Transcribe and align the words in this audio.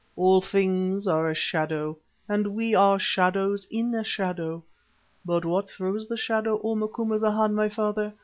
All 0.15 0.41
things 0.41 1.05
are 1.05 1.29
a 1.29 1.35
shadow 1.35 1.95
and 2.27 2.55
we 2.55 2.73
are 2.73 2.97
shadows 2.97 3.67
in 3.69 3.93
a 3.93 4.03
shadow. 4.03 4.63
But 5.23 5.45
what 5.45 5.69
throws 5.69 6.07
the 6.07 6.17
shadow, 6.17 6.59
O 6.63 6.73
Macumazana, 6.75 7.53
my 7.53 7.69
father? 7.69 8.11